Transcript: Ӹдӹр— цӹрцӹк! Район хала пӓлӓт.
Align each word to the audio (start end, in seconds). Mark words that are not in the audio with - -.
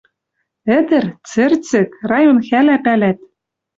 Ӹдӹр— 0.77 1.05
цӹрцӹк! 1.29 1.89
Район 2.09 2.37
хала 2.47 2.77
пӓлӓт. 2.83 3.19